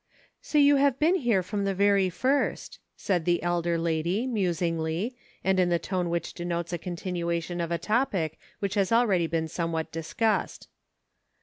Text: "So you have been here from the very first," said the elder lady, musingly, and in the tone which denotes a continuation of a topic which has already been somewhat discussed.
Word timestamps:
"So 0.41 0.57
you 0.57 0.77
have 0.77 0.97
been 0.97 1.13
here 1.13 1.43
from 1.43 1.63
the 1.63 1.75
very 1.75 2.09
first," 2.09 2.79
said 2.97 3.23
the 3.23 3.43
elder 3.43 3.77
lady, 3.77 4.25
musingly, 4.25 5.15
and 5.43 5.59
in 5.59 5.69
the 5.69 5.77
tone 5.77 6.09
which 6.09 6.33
denotes 6.33 6.73
a 6.73 6.79
continuation 6.79 7.61
of 7.61 7.69
a 7.71 7.77
topic 7.77 8.39
which 8.57 8.73
has 8.73 8.91
already 8.91 9.27
been 9.27 9.47
somewhat 9.47 9.91
discussed. 9.91 10.67